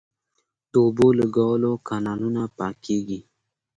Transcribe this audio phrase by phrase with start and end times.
[0.71, 3.19] د اوبو لګولو کانالونه پاکیږي